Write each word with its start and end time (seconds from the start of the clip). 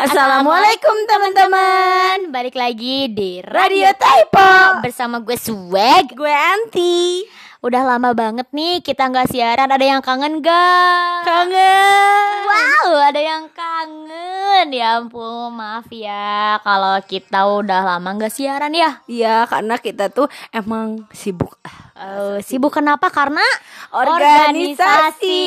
Assalamualaikum 0.00 0.96
teman-teman. 1.04 2.32
Balik 2.32 2.56
lagi 2.56 3.12
di 3.12 3.44
Radio 3.44 3.92
Taipo. 3.92 4.80
Bersama 4.80 5.20
gue 5.20 5.36
Swag. 5.36 6.16
Gue 6.16 6.32
Anti. 6.32 7.28
Udah 7.60 7.84
lama 7.84 8.16
banget 8.16 8.48
nih 8.48 8.80
kita 8.80 9.12
nggak 9.12 9.28
siaran. 9.28 9.68
Ada 9.68 9.84
yang 9.84 10.00
kangen 10.00 10.40
gak? 10.40 11.28
Kangen. 11.28 12.32
Wow 12.48 13.12
ada 13.12 13.20
yang 13.20 13.52
kangen. 13.52 14.72
Ya 14.72 15.04
ampun 15.04 15.52
maaf 15.60 15.92
ya. 15.92 16.56
Kalau 16.64 16.96
kita 17.04 17.44
udah 17.60 17.84
lama 17.84 18.16
nggak 18.16 18.32
siaran 18.32 18.72
ya? 18.72 19.04
Iya 19.04 19.44
karena 19.52 19.76
kita 19.76 20.08
tuh 20.08 20.32
emang 20.48 21.04
sibuk. 21.12 21.60
Oh, 21.92 22.40
sibuk 22.40 22.72
kenapa? 22.72 23.12
Karena 23.12 23.44
Organisasi. 23.92 25.44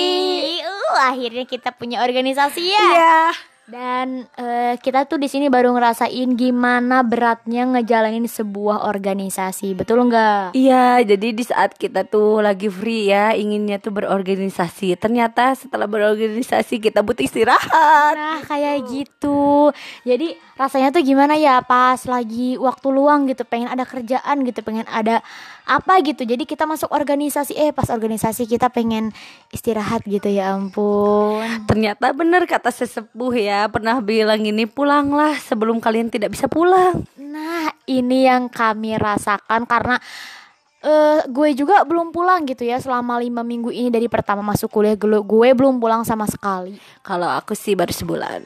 Uh, 0.61 0.97
akhirnya 1.09 1.49
kita 1.49 1.73
punya 1.73 2.05
organisasi 2.05 2.69
ya. 2.69 2.85
Iya 2.93 3.49
Dan 3.63 4.27
eh, 4.35 4.75
kita 4.75 5.07
tuh 5.07 5.15
di 5.15 5.31
sini 5.31 5.47
baru 5.47 5.71
ngerasain 5.71 6.35
gimana 6.35 6.99
beratnya 6.99 7.63
ngejalanin 7.63 8.27
sebuah 8.27 8.83
organisasi, 8.91 9.71
betul 9.71 10.03
nggak? 10.11 10.51
Iya 10.51 10.99
jadi 11.07 11.27
di 11.31 11.43
saat 11.47 11.79
kita 11.79 12.03
tuh 12.03 12.43
lagi 12.43 12.67
free 12.67 13.07
ya 13.07 13.31
Inginnya 13.31 13.79
tuh 13.79 13.95
berorganisasi 13.95 14.99
Ternyata 14.99 15.55
setelah 15.55 15.87
berorganisasi 15.87 16.83
kita 16.83 16.99
butuh 17.07 17.23
istirahat 17.23 17.71
Nah 18.19 18.43
kayak 18.43 18.83
gitu. 18.83 19.71
Jadi 20.03 20.35
rasanya 20.59 20.91
tuh 20.91 21.03
gimana 21.07 21.39
ya 21.39 21.63
pas 21.63 22.03
lagi 22.03 22.59
waktu 22.59 22.87
luang 22.91 23.31
gitu, 23.31 23.47
pengen 23.47 23.71
ada 23.71 23.87
kerjaan 23.87 24.43
gitu, 24.43 24.59
pengen 24.59 24.85
ada 24.91 25.23
apa 25.63 26.03
gitu. 26.03 26.27
Jadi 26.27 26.43
kita 26.43 26.67
masuk 26.67 26.91
organisasi, 26.91 27.55
eh 27.55 27.71
pas 27.71 27.87
organisasi 27.87 28.43
kita 28.43 28.67
pengen 28.67 29.15
istirahat 29.55 30.03
gitu 30.03 30.27
ya 30.27 30.51
ampun. 30.51 31.47
Ternyata 31.63 32.11
bener 32.11 32.43
kata 32.43 32.69
sesepuh 32.69 33.33
ya 33.39 33.52
Pernah 33.69 34.01
bilang 34.01 34.41
ini 34.41 34.65
pulanglah 34.65 35.37
sebelum 35.37 35.77
kalian 35.77 36.09
tidak 36.09 36.33
bisa 36.33 36.49
pulang 36.49 37.05
Nah, 37.33 37.73
ini 37.89 38.29
yang 38.29 38.45
kami 38.45 38.93
rasakan 38.93 39.65
karena 39.65 39.97
eh 40.83 41.25
gue 41.25 41.49
juga 41.57 41.81
belum 41.81 42.13
pulang 42.13 42.45
gitu 42.45 42.61
ya 42.61 42.77
selama 42.77 43.17
lima 43.17 43.41
minggu 43.41 43.73
ini 43.73 43.89
dari 43.89 44.05
pertama 44.05 44.45
masuk 44.45 44.69
kuliah 44.69 44.93
gue, 44.93 45.17
gue 45.17 45.49
belum 45.57 45.81
pulang 45.81 46.05
sama 46.05 46.29
sekali. 46.29 46.77
Kalau 47.01 47.25
aku 47.25 47.57
sih 47.57 47.73
baru 47.73 47.89
sebulan 47.89 48.41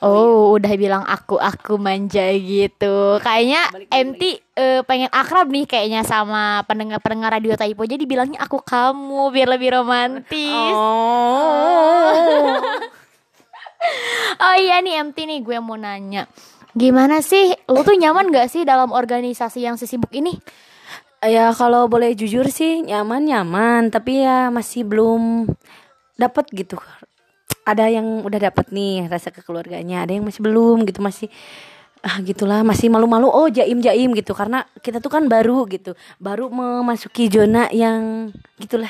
Oh, 0.00 0.56
udah 0.56 0.72
bilang 0.80 1.04
aku 1.04 1.36
aku 1.36 1.76
manja 1.76 2.24
gitu. 2.32 3.20
Kayaknya 3.20 3.68
MT 3.92 4.22
eh, 4.56 4.80
pengen 4.88 5.12
akrab 5.12 5.52
nih 5.52 5.68
kayaknya 5.68 6.00
sama 6.08 6.64
pendengar-pendengar 6.64 7.36
radio 7.36 7.52
Taipo. 7.52 7.84
Jadi 7.84 8.08
bilangnya 8.08 8.40
aku 8.40 8.64
kamu 8.64 9.28
biar 9.28 9.52
lebih 9.52 9.76
romantis. 9.76 10.72
Oh 10.72 12.08
Oh 14.40 14.54
iya 14.56 14.80
nih 14.80 15.00
MT 15.10 15.16
nih 15.26 15.40
gue 15.44 15.56
mau 15.60 15.76
nanya. 15.76 16.28
Gimana 16.72 17.20
sih? 17.24 17.52
Lu 17.66 17.82
tuh 17.82 17.98
nyaman 17.98 18.30
gak 18.30 18.48
sih 18.52 18.62
dalam 18.62 18.94
organisasi 18.94 19.66
yang 19.66 19.74
sesibuk 19.74 20.12
ini? 20.14 20.38
Ya 21.20 21.52
kalau 21.52 21.84
boleh 21.84 22.16
jujur 22.16 22.48
sih 22.48 22.80
nyaman 22.80 23.28
nyaman 23.28 23.92
tapi 23.92 24.24
ya 24.24 24.48
masih 24.48 24.88
belum 24.88 25.52
dapat 26.16 26.48
gitu. 26.56 26.80
Ada 27.68 27.92
yang 27.92 28.24
udah 28.24 28.40
dapat 28.50 28.72
nih 28.72 29.04
rasa 29.12 29.28
kekeluarganya, 29.28 30.08
ada 30.08 30.16
yang 30.16 30.24
masih 30.24 30.40
belum 30.40 30.88
gitu 30.88 31.04
masih 31.04 31.28
ah 32.00 32.16
gitulah 32.24 32.64
masih 32.64 32.88
malu-malu 32.88 33.28
oh 33.28 33.52
jaim 33.52 33.84
jaim 33.84 34.16
gitu 34.16 34.32
karena 34.32 34.64
kita 34.80 35.04
tuh 35.04 35.12
kan 35.12 35.28
baru 35.28 35.68
gitu 35.68 35.92
baru 36.16 36.48
memasuki 36.48 37.28
zona 37.28 37.68
yang 37.68 38.32
gitulah 38.56 38.88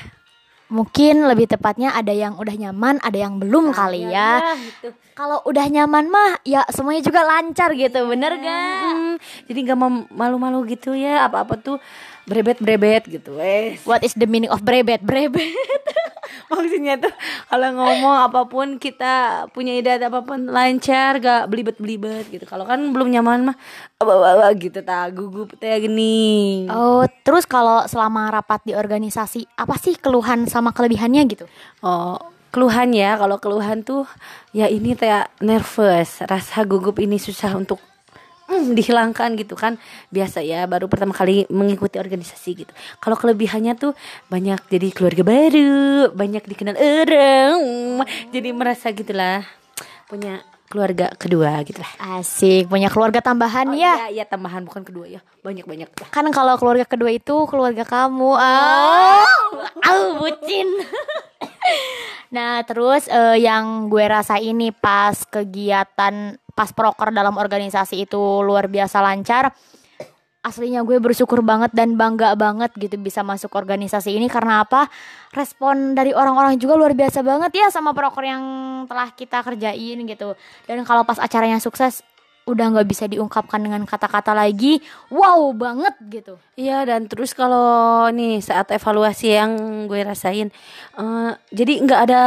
Mungkin 0.71 1.27
lebih 1.27 1.51
tepatnya 1.51 1.91
ada 1.99 2.15
yang 2.15 2.39
udah 2.39 2.55
nyaman, 2.55 3.03
ada 3.03 3.19
yang 3.19 3.43
belum 3.43 3.75
kali 3.75 4.07
ya. 4.07 4.55
gitu. 4.55 4.95
Kalau 5.19 5.43
udah 5.45 5.67
nyaman 5.67 6.07
mah 6.09 6.41
ya 6.47 6.65
semuanya 6.71 7.03
juga 7.03 7.27
lancar 7.27 7.75
gitu, 7.75 8.07
bener 8.07 8.39
gak? 8.41 8.81
Hmm, 8.81 9.15
jadi 9.51 9.59
nggak 9.67 9.79
mau 9.79 9.91
malu-malu 10.09 10.65
gitu 10.71 10.95
ya 10.97 11.27
apa-apa 11.29 11.59
tuh 11.61 11.77
brebet-brebet 12.31 13.11
gitu 13.11 13.35
wes 13.35 13.83
What 13.83 14.07
is 14.07 14.15
the 14.15 14.31
meaning 14.31 14.55
of 14.55 14.63
brebet? 14.63 15.03
Brebet. 15.03 15.51
maksudnya 16.51 16.99
tuh 16.99 17.11
kalau 17.47 17.69
ngomong 17.75 18.31
apa 18.31 18.47
pun 18.47 18.79
kita 18.79 19.47
punya 19.51 19.75
ide 19.79 19.99
apa 20.03 20.23
pun 20.23 20.51
lancar 20.51 21.19
gak 21.19 21.51
belibet-belibet 21.51 22.27
gitu 22.31 22.47
kalau 22.47 22.67
kan 22.67 22.79
belum 22.91 23.11
nyaman 23.11 23.51
mah 23.51 23.57
apa 23.99 24.51
gitu 24.59 24.83
tak 24.83 25.15
gugup 25.15 25.55
teh 25.59 25.75
gini 25.79 26.67
Oh, 26.71 27.07
terus 27.27 27.47
kalau 27.47 27.87
selama 27.87 28.31
rapat 28.31 28.63
di 28.67 28.73
organisasi, 28.75 29.47
apa 29.59 29.75
sih 29.79 29.99
keluhan 29.99 30.47
sama 30.47 30.71
kelebihannya 30.71 31.23
gitu? 31.31 31.45
oh 31.83 32.19
keluhan 32.51 32.91
ya 32.91 33.15
kalau 33.15 33.39
keluhan 33.39 33.87
tuh 33.87 34.11
ya 34.51 34.67
ini 34.67 34.99
teh 34.99 35.07
nervous 35.39 36.19
rasa 36.27 36.67
gugup 36.67 36.99
ini 36.99 37.15
susah 37.15 37.55
untuk 37.55 37.79
mm, 38.51 38.75
dihilangkan 38.75 39.39
gitu 39.39 39.55
kan 39.55 39.79
biasa 40.11 40.43
ya 40.43 40.67
baru 40.67 40.91
pertama 40.91 41.15
kali 41.15 41.47
mengikuti 41.49 41.97
organisasi 41.97 42.67
gitu 42.67 42.73
kalau 42.99 43.15
kelebihannya 43.15 43.79
tuh 43.79 43.95
banyak 44.27 44.59
jadi 44.67 44.91
keluarga 44.91 45.23
baru 45.23 46.11
banyak 46.11 46.43
dikenal 46.51 46.77
orang 46.77 47.55
jadi 48.35 48.49
merasa 48.51 48.91
gitulah 48.91 49.47
punya 50.11 50.43
keluarga 50.71 51.11
kedua 51.19 51.67
gitu 51.67 51.83
lah 51.83 52.23
Asik, 52.23 52.71
punya 52.71 52.87
keluarga 52.87 53.19
tambahan 53.19 53.75
ya. 53.75 54.07
iya 54.07 54.23
iya 54.23 54.25
tambahan 54.27 54.63
bukan 54.63 54.87
kedua 54.87 55.07
ya 55.11 55.19
banyak 55.43 55.67
banyak 55.67 55.91
Kan 56.15 56.31
kalau 56.31 56.55
keluarga 56.63 56.87
kedua 56.87 57.11
itu 57.11 57.35
keluarga 57.51 57.83
kamu. 57.83 58.39
Oh, 58.39 59.27
au 59.91 60.03
bucin. 60.23 60.69
nah, 62.31 62.63
terus 62.65 63.11
eh, 63.11 63.43
yang 63.43 63.91
gue 63.93 64.05
rasa 64.07 64.39
ini 64.39 64.71
pas 64.71 65.15
kegiatan 65.27 66.39
pas 66.55 66.71
proker 66.75 67.15
dalam 67.15 67.39
organisasi 67.41 68.05
itu 68.05 68.21
luar 68.43 68.67
biasa 68.67 69.01
lancar. 69.01 69.55
Aslinya 70.41 70.81
gue 70.89 70.97
bersyukur 70.97 71.45
banget 71.45 71.69
dan 71.77 72.01
bangga 72.01 72.33
banget 72.33 72.73
gitu 72.81 72.97
bisa 72.97 73.21
masuk 73.21 73.53
organisasi 73.53 74.17
ini 74.17 74.25
karena 74.25 74.65
apa? 74.65 74.89
Respon 75.37 75.93
dari 75.93 76.17
orang-orang 76.17 76.57
juga 76.57 76.81
luar 76.81 76.97
biasa 76.97 77.21
banget 77.21 77.61
ya 77.61 77.69
sama 77.69 77.93
proker 77.93 78.25
yang 78.25 78.45
telah 78.89 79.13
kita 79.13 79.45
kerjain 79.45 80.01
gitu. 80.09 80.33
Dan 80.65 80.81
kalau 80.89 81.05
pas 81.05 81.21
acaranya 81.21 81.61
sukses 81.61 82.01
udah 82.49 82.67
nggak 82.73 82.89
bisa 82.89 83.05
diungkapkan 83.07 83.61
dengan 83.61 83.85
kata-kata 83.85 84.33
lagi 84.33 84.81
wow 85.13 85.53
banget 85.53 85.95
gitu. 86.09 86.35
Iya 86.57 86.89
dan 86.89 87.07
terus 87.07 87.37
kalau 87.37 88.09
nih 88.11 88.41
saat 88.41 88.73
evaluasi 88.73 89.37
yang 89.37 89.53
gue 89.87 90.01
rasain 90.03 90.49
eh, 90.99 91.31
jadi 91.53 91.73
nggak 91.85 92.01
ada 92.11 92.23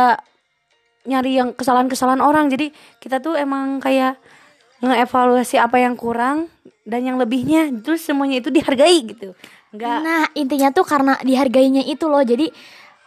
nyari 1.04 1.32
yang 1.40 1.50
kesalahan-kesalahan 1.56 2.24
orang. 2.24 2.48
Jadi 2.48 2.72
kita 3.04 3.20
tuh 3.20 3.36
emang 3.36 3.84
kayak 3.84 4.20
ngeevaluasi 4.84 5.60
apa 5.60 5.80
yang 5.80 5.96
kurang 5.96 6.52
dan 6.84 7.08
yang 7.08 7.16
lebihnya 7.16 7.72
terus 7.84 8.04
semuanya 8.04 8.44
itu 8.44 8.52
dihargai 8.52 9.00
gitu. 9.08 9.36
Nggak. 9.76 9.98
Nah 10.04 10.24
intinya 10.36 10.70
tuh 10.72 10.86
karena 10.88 11.16
dihargainya 11.24 11.84
itu 11.88 12.08
loh. 12.08 12.24
Jadi 12.24 12.52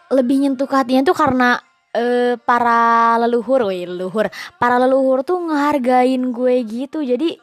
lebih 0.07 0.35
nyentuh 0.39 0.67
ke 0.69 0.75
hatinya 0.77 1.03
tuh 1.03 1.17
karena 1.17 1.59
eh, 1.97 2.33
para 2.45 3.17
leluhur, 3.25 3.67
woi 3.67 3.89
leluhur, 3.89 4.29
para 4.61 4.77
leluhur 4.77 5.25
tuh 5.25 5.41
ngehargain 5.49 6.21
gue 6.31 6.55
gitu. 6.63 7.01
Jadi, 7.01 7.37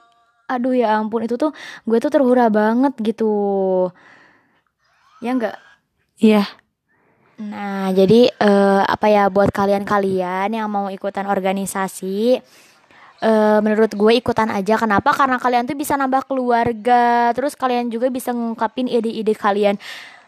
aduh 0.47 0.75
ya 0.77 0.97
ampun 1.01 1.27
itu 1.27 1.35
tuh 1.35 1.51
gue 1.89 1.99
tuh 1.99 2.11
terhura 2.15 2.47
banget 2.53 2.95
gitu. 3.03 3.33
Ya 5.23 5.31
enggak? 5.35 5.57
iya 6.21 6.45
Nah, 7.35 7.91
jadi 7.91 8.31
eh, 8.31 8.83
apa 8.87 9.11
ya 9.11 9.27
buat 9.27 9.51
kalian-kalian 9.51 10.55
yang 10.55 10.71
mau 10.71 10.87
ikutan 10.87 11.27
organisasi 11.27 12.39
eh 13.25 13.59
menurut 13.65 13.89
gue 13.97 14.13
ikutan 14.21 14.53
aja 14.53 14.77
kenapa 14.77 15.15
karena 15.17 15.41
kalian 15.41 15.65
tuh 15.65 15.79
bisa 15.79 15.97
nambah 15.97 16.29
keluarga 16.29 17.33
terus 17.33 17.57
kalian 17.57 17.89
juga 17.89 18.13
bisa 18.13 18.37
ngungkapin 18.37 18.85
ide-ide 18.91 19.33
kalian 19.33 19.81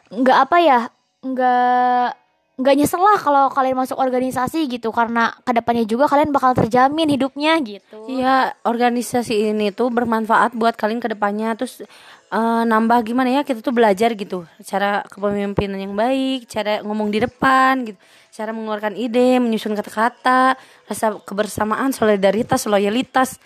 nggak 0.09 0.39
apa 0.49 0.57
ya 0.65 0.81
nggak 1.21 2.09
nggak 2.57 2.73
nyesel 2.73 2.99
lah 2.99 3.21
kalau 3.21 3.53
kalian 3.53 3.77
masuk 3.77 4.01
organisasi 4.01 4.65
gitu 4.67 4.89
karena 4.89 5.29
ke 5.45 5.53
depannya 5.53 5.85
juga 5.85 6.09
kalian 6.09 6.33
bakal 6.33 6.57
terjamin 6.57 7.05
hidupnya 7.13 7.61
gitu. 7.61 8.09
Iya, 8.09 8.57
organisasi 8.65 9.53
ini 9.53 9.69
tuh 9.71 9.93
bermanfaat 9.93 10.57
buat 10.57 10.73
kalian 10.73 10.97
ke 10.97 11.13
depannya. 11.13 11.53
Terus 11.53 11.85
eh, 12.33 12.63
nambah 12.65 13.05
gimana 13.05 13.29
ya 13.31 13.43
kita 13.45 13.61
tuh 13.61 13.77
belajar 13.77 14.17
gitu. 14.17 14.49
Cara 14.65 15.05
kepemimpinan 15.05 15.77
yang 15.77 15.93
baik, 15.93 16.49
cara 16.49 16.81
ngomong 16.81 17.13
di 17.13 17.21
depan 17.21 17.85
gitu, 17.85 18.01
cara 18.33 18.51
mengeluarkan 18.51 18.97
ide, 18.97 19.37
menyusun 19.37 19.77
kata-kata, 19.77 20.57
rasa 20.89 21.13
kebersamaan, 21.23 21.93
solidaritas, 21.93 22.65
loyalitas. 22.65 23.37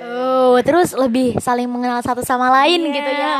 oh 0.00 0.56
terus 0.62 0.94
lebih 0.94 1.36
saling 1.38 1.68
mengenal 1.68 2.00
satu 2.00 2.24
sama 2.24 2.48
lain 2.48 2.80
Iya. 2.80 2.94
gitu 2.94 3.10
ya. 3.12 3.34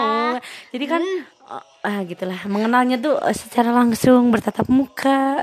Jadi 0.77 0.85
kan 0.85 1.01
eh, 1.01 1.38
ah 1.79 2.03
gitulah 2.03 2.43
mengenalnya 2.51 2.99
tuh 2.99 3.15
eh, 3.23 3.37
secara 3.37 3.71
langsung 3.71 4.35
bertatap 4.35 4.67
muka 4.67 5.39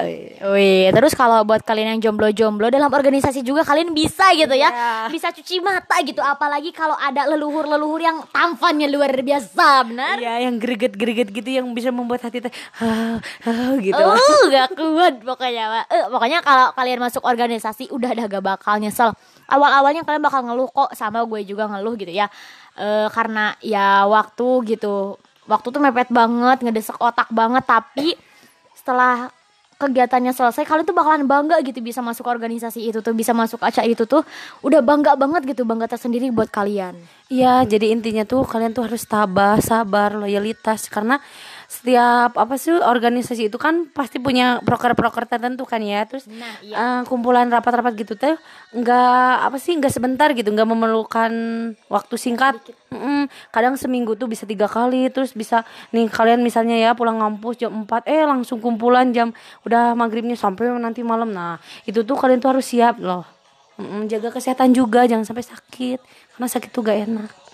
Wih, 0.51 0.91
terus 0.91 1.15
kalau 1.15 1.41
buat 1.47 1.63
kalian 1.63 1.95
yang 1.95 2.11
jomblo-jomblo 2.11 2.67
dalam 2.67 2.91
organisasi 2.91 3.39
juga 3.41 3.63
kalian 3.63 3.95
bisa 3.95 4.27
gitu 4.35 4.51
ya. 4.51 4.67
Iya. 4.69 4.91
Bisa 5.09 5.31
cuci 5.31 5.63
mata 5.63 5.95
gitu 6.03 6.19
apalagi 6.19 6.75
kalau 6.75 6.93
ada 6.99 7.25
leluhur-leluhur 7.31 8.01
yang 8.03 8.17
tampannya 8.29 8.91
luar 8.91 9.15
biasa, 9.15 9.87
benar? 9.87 10.19
ya 10.19 10.43
yang 10.43 10.59
greget-greget 10.59 11.31
gitu 11.31 11.49
yang 11.49 11.65
bisa 11.71 11.89
membuat 11.89 12.27
hati 12.27 12.43
teh 12.43 12.53
ah, 12.83 13.17
ah, 13.47 13.73
gitu 13.79 13.95
Uh, 13.95 14.43
gak 14.51 14.75
kuat 14.75 15.15
pokoknya 15.23 15.63
Pak. 15.71 15.85
Eh, 15.89 16.05
pokoknya 16.11 16.39
kalau 16.43 16.67
kalian 16.75 16.99
masuk 16.99 17.23
organisasi 17.23 17.89
udah 17.89 18.11
dah 18.11 18.25
gak 18.27 18.43
bakal 18.43 18.75
nyesel. 18.77 19.15
Awal-awalnya 19.47 20.03
kalian 20.03 20.23
bakal 20.23 20.43
ngeluh 20.43 20.69
kok 20.69 20.91
sama 20.93 21.23
gue 21.23 21.41
juga 21.47 21.71
ngeluh 21.71 21.95
gitu 21.95 22.11
ya. 22.11 22.27
Eh, 22.75 23.07
karena 23.09 23.55
ya 23.63 24.03
waktu 24.05 24.75
gitu. 24.75 25.15
Waktu 25.45 25.67
tuh 25.69 25.81
mepet 25.81 26.09
banget, 26.09 26.57
ngedesek 26.65 26.97
otak 26.97 27.29
banget 27.29 27.63
tapi 27.65 28.17
setelah 28.73 29.29
kegiatannya 29.75 30.31
selesai 30.31 30.63
kalian 30.63 30.87
tuh 30.87 30.95
bakalan 30.95 31.27
bangga 31.27 31.59
gitu 31.59 31.83
bisa 31.83 31.99
masuk 31.99 32.31
organisasi 32.31 32.79
itu 32.79 33.03
tuh 33.03 33.11
bisa 33.11 33.35
masuk 33.35 33.59
acara 33.59 33.83
itu 33.83 34.07
tuh 34.07 34.23
udah 34.63 34.79
bangga 34.79 35.19
banget 35.19 35.51
gitu 35.51 35.67
bangga 35.67 35.91
tersendiri 35.91 36.31
buat 36.31 36.47
kalian. 36.47 36.95
Iya, 37.27 37.67
jadi 37.67 37.91
intinya 37.91 38.23
tuh 38.23 38.47
kalian 38.47 38.71
tuh 38.71 38.87
harus 38.87 39.03
tabah, 39.03 39.59
sabar, 39.59 40.15
loyalitas 40.15 40.87
karena 40.87 41.19
setiap 41.65 42.37
apa 42.37 42.55
sih 42.55 42.73
organisasi 42.73 43.49
itu 43.49 43.57
kan 43.57 43.89
pasti 43.91 44.21
punya 44.21 44.61
proker-proker 44.61 45.25
tertentu 45.25 45.65
kan 45.65 45.81
ya. 45.81 46.05
Terus 46.05 46.25
Nah, 46.29 46.55
eh, 46.61 47.01
kumpulan 47.07 47.47
rapat-rapat 47.47 47.93
gitu 47.95 48.13
tuh 48.19 48.35
nggak 48.75 49.33
apa 49.47 49.57
sih 49.61 49.77
nggak 49.77 49.93
sebentar 49.93 50.29
gitu, 50.35 50.51
nggak 50.51 50.67
memerlukan 50.67 51.31
waktu 51.87 52.15
singkat. 52.19 52.59
Mm-mm, 52.91 53.27
kadang 53.51 53.75
seminggu 53.75 54.15
tuh 54.15 54.31
bisa 54.31 54.47
tiga 54.47 54.69
kali, 54.71 55.11
terus 55.11 55.35
bisa 55.35 55.67
nih 55.91 56.07
kalian 56.07 56.39
misalnya 56.43 56.79
ya 56.79 56.91
pulang 56.95 57.19
ngampus 57.19 57.59
jam 57.59 57.71
4 57.73 58.07
eh 58.07 58.23
langsung 58.23 58.59
kumpulan 58.63 59.11
jam 59.11 59.35
udah 59.67 59.95
maghribnya 59.97 60.35
sampai 60.39 60.71
nanti 60.79 61.03
malam. 61.03 61.31
Nah 61.31 61.59
itu 61.83 62.03
tuh 62.03 62.15
kalian 62.15 62.39
tuh 62.39 62.55
harus 62.55 62.65
siap 62.67 62.99
loh. 62.99 63.23
Mm-mm, 63.75 64.07
jaga 64.07 64.31
kesehatan 64.31 64.71
juga, 64.71 65.03
jangan 65.03 65.27
sampai 65.27 65.43
sakit 65.43 65.99
karena 66.35 66.47
sakit 66.47 66.69
tuh 66.71 66.79
gak 66.83 66.99
enak. 67.11 67.44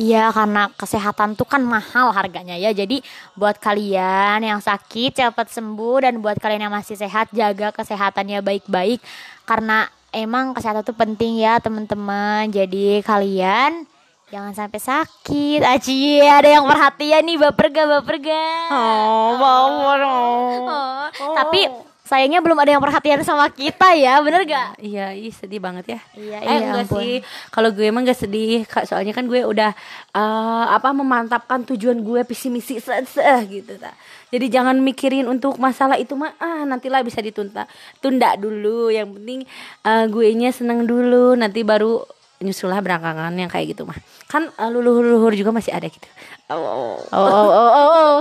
Iya 0.00 0.32
karena 0.32 0.72
kesehatan 0.72 1.36
tuh 1.36 1.44
kan 1.44 1.60
mahal 1.60 2.12
harganya 2.16 2.56
ya. 2.56 2.72
Jadi 2.72 3.04
buat 3.36 3.60
kalian 3.60 4.40
yang 4.40 4.60
sakit 4.60 5.20
cepat 5.20 5.52
sembuh. 5.52 6.08
Dan 6.08 6.24
buat 6.24 6.40
kalian 6.40 6.68
yang 6.68 6.74
masih 6.74 6.96
sehat 6.96 7.28
jaga 7.36 7.72
kesehatannya 7.76 8.40
baik-baik. 8.40 9.04
Karena 9.44 9.84
emang 10.12 10.56
kesehatan 10.56 10.84
tuh 10.84 10.96
penting 10.96 11.44
ya 11.44 11.60
teman-teman. 11.60 12.48
Jadi 12.48 13.04
kalian 13.04 13.84
jangan 14.32 14.56
sampai 14.56 14.80
sakit. 14.80 15.60
Aci 15.60 16.24
ada 16.24 16.48
yang 16.48 16.64
perhatian 16.64 17.20
nih? 17.28 17.36
Baper 17.36 17.68
gak? 17.68 17.86
Baper 17.88 18.16
gak? 18.24 18.68
Oh, 18.72 19.36
bawa 19.36 19.92
dong. 20.00 20.62
Oh, 20.72 21.36
Tapi 21.36 21.91
sayangnya 22.12 22.44
belum 22.44 22.60
ada 22.60 22.76
yang 22.76 22.84
perhatian 22.84 23.24
sama 23.24 23.48
kita 23.48 23.96
ya 23.96 24.20
bener 24.20 24.44
gak? 24.44 24.76
Iya, 24.84 25.16
ih 25.16 25.32
sedih 25.32 25.64
banget 25.64 25.96
ya. 25.96 26.00
Iya, 26.12 26.38
eh, 26.44 26.44
iya, 26.44 26.56
enggak 26.68 26.84
ampun. 26.84 27.00
sih. 27.00 27.14
Kalau 27.48 27.72
gue 27.72 27.88
emang 27.88 28.04
gak 28.04 28.20
sedih, 28.20 28.68
Kak. 28.68 28.84
Soalnya 28.84 29.16
kan 29.16 29.24
gue 29.24 29.40
udah 29.40 29.72
eh, 30.12 30.64
apa 30.68 30.92
memantapkan 30.92 31.64
tujuan 31.72 32.04
gue 32.04 32.20
visi 32.28 32.52
misi 32.52 32.76
se 32.84 32.92
se 33.08 33.24
gitu 33.48 33.80
ta. 33.80 33.96
Jadi 34.28 34.52
jangan 34.52 34.76
mikirin 34.76 35.24
untuk 35.24 35.56
masalah 35.56 35.96
itu 35.96 36.12
mah 36.12 36.36
ah 36.36 36.68
nantilah 36.68 37.00
bisa 37.00 37.24
ditunda. 37.24 37.64
Tunda 38.04 38.36
dulu. 38.36 38.92
Yang 38.92 39.16
penting 39.16 39.40
eh, 39.88 40.04
gue 40.12 40.26
nya 40.36 40.52
seneng 40.52 40.84
dulu, 40.84 41.32
nanti 41.32 41.64
baru 41.64 42.04
nyusulah 42.44 42.82
berangkangan 42.84 43.32
yang 43.40 43.48
kayak 43.48 43.72
gitu 43.72 43.88
mah. 43.88 43.96
Kan 44.28 44.52
eh, 44.52 44.68
leluhur-leluhur 44.68 45.32
juga 45.32 45.48
masih 45.48 45.72
ada 45.72 45.88
gitu. 45.88 46.04
Oh. 46.52 47.00
Oh, 47.08 47.24
oh, 47.24 47.48
oh, 47.48 47.70
oh, 47.72 47.90
oh. 47.96 48.20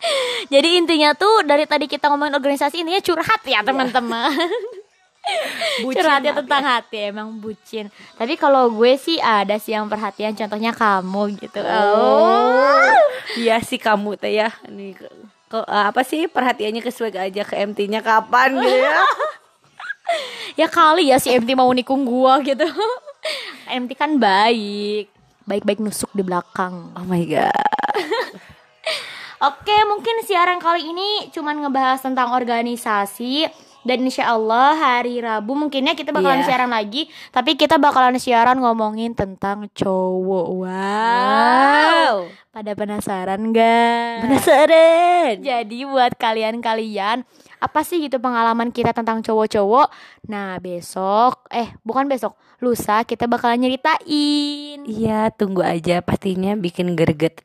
Jadi 0.52 0.68
intinya 0.80 1.12
tuh 1.12 1.44
dari 1.44 1.64
tadi 1.68 1.84
kita 1.84 2.08
ngomongin 2.08 2.36
organisasi 2.36 2.80
intinya 2.80 3.02
curhat 3.02 3.42
ya 3.44 3.60
teman-teman. 3.60 4.32
Bucin, 5.84 6.00
curhat 6.00 6.24
ya 6.24 6.32
maaf 6.32 6.38
tentang 6.42 6.64
hati 6.64 6.98
emang 7.12 7.28
bucin. 7.38 7.92
Tapi 8.16 8.40
kalau 8.40 8.72
gue 8.72 8.96
sih 8.96 9.20
ada 9.20 9.60
sih 9.60 9.76
yang 9.76 9.84
perhatian 9.86 10.32
contohnya 10.32 10.72
kamu 10.72 11.36
gitu. 11.38 11.60
Oh, 11.60 12.88
iya 13.36 13.60
sih 13.60 13.76
kamu 13.76 14.16
teh 14.16 14.40
ya. 14.40 14.48
Nih 14.66 14.96
ke, 14.96 15.06
ke- 15.52 15.68
apa 15.68 16.00
sih 16.02 16.24
perhatiannya 16.24 16.80
ke 16.80 16.90
swag 16.90 17.20
aja 17.20 17.44
ke 17.44 17.52
MT-nya 17.52 18.00
kapan 18.00 18.58
gitu 18.58 18.76
ya? 18.80 18.96
Ya 20.58 20.66
kali 20.66 21.14
ya 21.14 21.22
si 21.22 21.30
MT 21.30 21.54
mau 21.54 21.70
nikung 21.70 22.02
gua 22.02 22.42
gitu. 22.42 22.66
MT 23.70 23.94
kan 23.94 24.18
baik. 24.18 25.06
Baik-baik 25.46 25.78
nusuk 25.78 26.10
di 26.10 26.26
belakang. 26.26 26.90
Oh 26.98 27.06
my 27.06 27.22
god. 27.30 27.54
Oke, 29.40 29.72
mungkin 29.88 30.20
siaran 30.28 30.60
kali 30.60 30.92
ini 30.92 31.32
cuman 31.32 31.64
ngebahas 31.64 32.04
tentang 32.04 32.36
organisasi 32.36 33.48
dan 33.88 34.04
insya 34.04 34.36
Allah 34.36 34.76
hari 34.76 35.16
Rabu 35.24 35.56
mungkinnya 35.56 35.96
kita 35.96 36.12
bakalan 36.12 36.44
Iya. 36.44 36.52
siaran 36.52 36.68
lagi, 36.68 37.08
tapi 37.32 37.56
kita 37.56 37.80
bakalan 37.80 38.20
siaran 38.20 38.60
ngomongin 38.60 39.16
tentang 39.16 39.72
cowok. 39.72 40.46
Wow. 40.60 42.28
Pada 42.50 42.74
penasaran 42.74 43.54
gak? 43.54 44.26
Penasaran. 44.26 45.38
Jadi 45.38 45.86
buat 45.86 46.18
kalian-kalian 46.18 47.22
apa 47.56 47.80
sih 47.80 48.02
gitu 48.02 48.18
pengalaman 48.18 48.74
kita 48.74 48.90
tentang 48.90 49.22
cowok-cowok? 49.22 49.86
Nah 50.26 50.58
besok, 50.58 51.46
eh 51.48 51.70
bukan 51.80 52.10
besok, 52.10 52.34
lusa 52.58 53.06
kita 53.06 53.30
bakalan 53.30 53.62
nyeritain. 53.62 54.82
Iya, 54.82 55.30
tunggu 55.30 55.62
aja 55.62 56.02
pastinya 56.02 56.58
bikin 56.58 56.98
greget. 56.98 57.38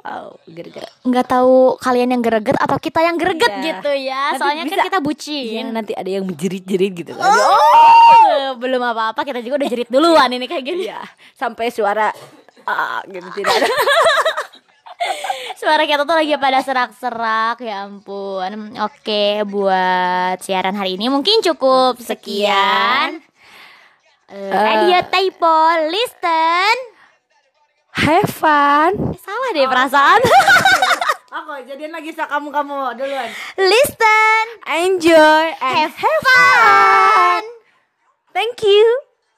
Ah, 0.00 0.24
oh, 0.24 0.40
greget. 0.48 0.88
nggak 1.04 1.28
tahu 1.28 1.76
kalian 1.76 2.16
yang 2.16 2.24
greget 2.24 2.56
atau 2.56 2.80
kita 2.80 3.04
yang 3.04 3.20
greget 3.20 3.52
Iya. 3.52 3.64
gitu 3.68 3.92
ya 3.92 4.22
Nanti 4.32 4.40
soalnya 4.40 4.62
kan 4.62 4.72
bisa- 4.72 4.86
kita 4.88 4.96
Iya, 4.96 5.04
bucin 5.04 5.64
nanti 5.68 5.92
ada 5.92 6.08
yang 6.10 6.24
menjerit-jerit 6.24 6.92
gitu 6.96 7.12
kan. 7.12 7.28
oh 7.28 8.56
belum 8.56 8.80
apa-apa 8.80 9.20
kita 9.22 9.44
juga 9.44 9.60
udah 9.60 9.68
jerit 9.68 9.88
duluan 9.88 10.32
ini 10.32 10.48
kayak 10.48 10.64
gini 10.64 10.88
Iya, 10.88 11.04
sampai 11.34 11.68
suara 11.68 12.08
ah 12.64 13.04
gitu 13.04 13.28
tidak 13.34 13.52
ada. 13.54 13.68
suara 15.58 15.82
kita 15.84 16.06
tuh 16.06 16.14
lagi 16.14 16.38
pada 16.38 16.62
serak-serak 16.62 17.58
ya 17.60 17.90
ampun. 17.90 18.78
Oke 18.78 19.42
buat 19.42 20.38
siaran 20.38 20.78
hari 20.78 20.94
ini 20.94 21.10
mungkin 21.10 21.42
cukup 21.42 21.98
sekian. 21.98 23.18
Eh, 24.28 24.52
Radio 24.54 25.02
Typo 25.10 25.58
listen. 25.90 26.76
Have 27.98 28.30
fun. 28.30 28.92
Eh, 29.10 29.18
salah 29.18 29.50
deh 29.50 29.66
perasaan. 29.66 30.20
Aku 31.42 31.52
jadian 31.66 31.90
lagi 31.90 32.14
sama 32.14 32.38
kamu-kamu 32.38 32.78
duluan. 32.94 33.28
listen. 33.58 34.44
Enjoy 34.68 35.44
and 35.58 35.90
have 35.90 36.22
fun. 36.22 37.42
Thank 38.30 38.62
you. 38.62 39.07